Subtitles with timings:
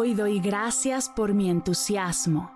[0.00, 2.52] Hoy doy gracias por mi entusiasmo.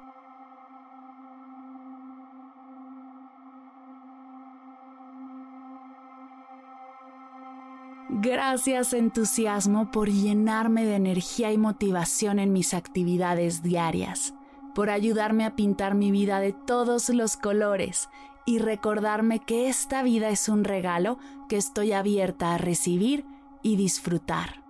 [8.11, 14.35] Gracias entusiasmo por llenarme de energía y motivación en mis actividades diarias,
[14.73, 18.09] por ayudarme a pintar mi vida de todos los colores
[18.47, 23.25] y recordarme que esta vida es un regalo que estoy abierta a recibir
[23.65, 24.62] y disfrutar.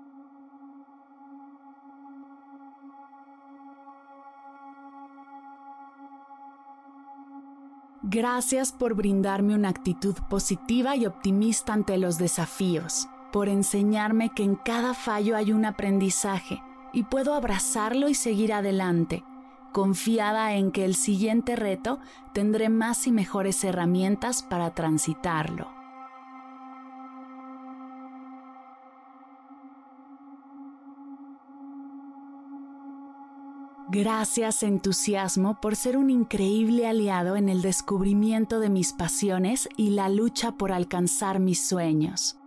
[8.05, 14.57] Gracias por brindarme una actitud positiva y optimista ante los desafíos, por enseñarme que en
[14.57, 16.61] cada fallo hay un aprendizaje
[16.93, 19.23] y puedo abrazarlo y seguir adelante,
[19.71, 22.01] confiada en que el siguiente reto
[22.33, 25.82] tendré más y mejores herramientas para transitarlo.
[33.95, 40.09] Gracias entusiasmo por ser un increíble aliado en el descubrimiento de mis pasiones y la
[40.09, 42.39] lucha por alcanzar mis sueños,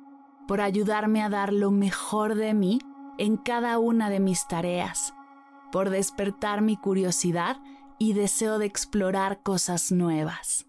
[0.47, 2.79] por ayudarme a dar lo mejor de mí
[3.19, 5.13] en cada una de mis tareas,
[5.71, 7.57] por despertar mi curiosidad
[7.99, 10.64] y deseo de explorar cosas nuevas.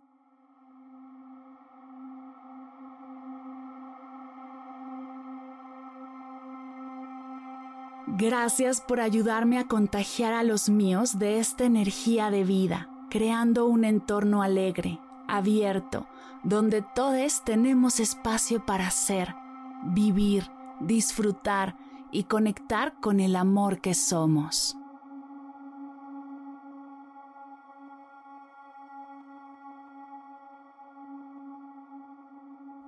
[8.08, 13.84] Gracias por ayudarme a contagiar a los míos de esta energía de vida, creando un
[13.84, 16.06] entorno alegre, abierto,
[16.44, 19.34] donde todos tenemos espacio para ser,
[19.82, 21.76] vivir, disfrutar
[22.12, 24.76] y conectar con el amor que somos.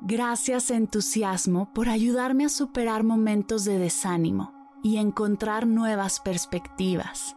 [0.01, 7.37] Gracias entusiasmo por ayudarme a superar momentos de desánimo y encontrar nuevas perspectivas.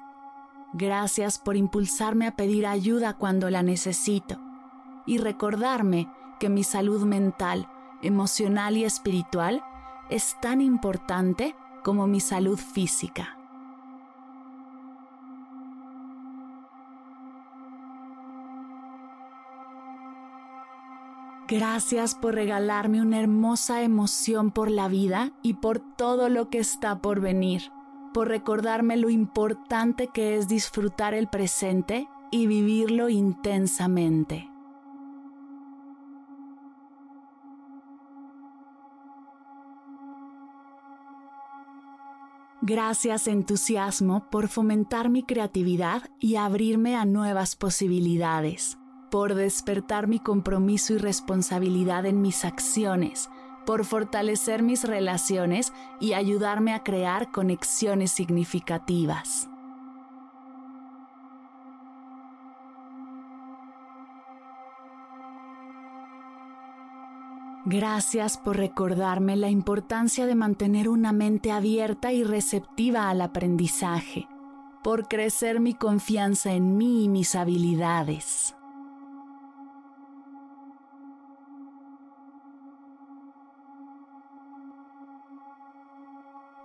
[0.74, 4.40] Gracias por impulsarme a pedir ayuda cuando la necesito
[5.06, 6.08] y recordarme
[6.40, 7.70] que mi salud mental,
[8.02, 9.64] emocional y espiritual
[10.10, 13.41] es tan importante como mi salud física.
[21.52, 27.02] Gracias por regalarme una hermosa emoción por la vida y por todo lo que está
[27.02, 27.74] por venir,
[28.14, 34.50] por recordarme lo importante que es disfrutar el presente y vivirlo intensamente.
[42.62, 48.78] Gracias entusiasmo por fomentar mi creatividad y abrirme a nuevas posibilidades
[49.12, 53.30] por despertar mi compromiso y responsabilidad en mis acciones,
[53.66, 59.50] por fortalecer mis relaciones y ayudarme a crear conexiones significativas.
[67.66, 74.28] Gracias por recordarme la importancia de mantener una mente abierta y receptiva al aprendizaje,
[74.84, 78.56] por crecer mi confianza en mí y mis habilidades.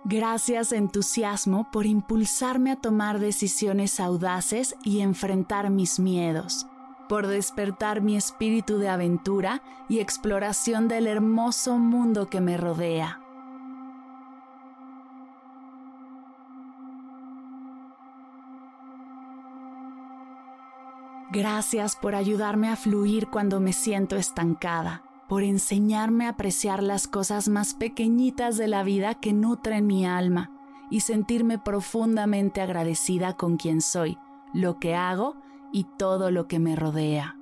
[0.09, 6.65] Gracias entusiasmo por impulsarme a tomar decisiones audaces y enfrentar mis miedos,
[7.09, 13.19] por despertar mi espíritu de aventura y exploración del hermoso mundo que me rodea.
[21.33, 27.49] Gracias por ayudarme a fluir cuando me siento estancada por enseñarme a apreciar las cosas
[27.49, 30.51] más pequeñitas de la vida que nutren mi alma
[30.89, 34.17] y sentirme profundamente agradecida con quien soy,
[34.53, 35.35] lo que hago
[35.73, 37.37] y todo lo que me rodea.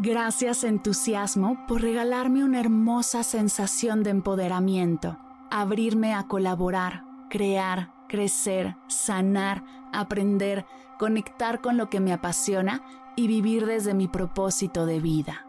[0.00, 5.18] Gracias entusiasmo por regalarme una hermosa sensación de empoderamiento,
[5.50, 9.62] abrirme a colaborar, crear, crecer, sanar,
[9.92, 10.66] aprender,
[10.98, 12.82] conectar con lo que me apasiona
[13.16, 15.44] y vivir desde mi propósito de vida.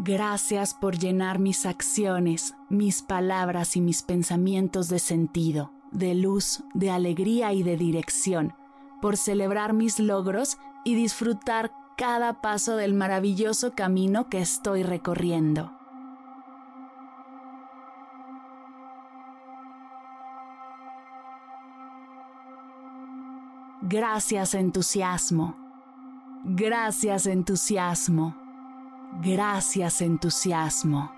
[0.00, 6.90] Gracias por llenar mis acciones, mis palabras y mis pensamientos de sentido, de luz, de
[6.90, 8.54] alegría y de dirección,
[9.02, 15.72] por celebrar mis logros y disfrutar cada paso del maravilloso camino que estoy recorriendo.
[23.82, 25.56] Gracias entusiasmo.
[26.44, 28.36] Gracias entusiasmo.
[29.20, 31.17] Gracias entusiasmo.